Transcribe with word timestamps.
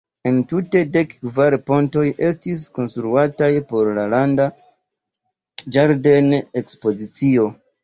Entute 0.27 0.79
dek 0.93 1.11
kvar 1.33 1.55
pontoj 1.67 2.05
estis 2.29 2.63
konstruataj 2.79 3.51
por 3.73 3.93
la 3.99 4.07
Landa 4.15 4.49
Ĝarden-Ekspozicio. 5.77 7.51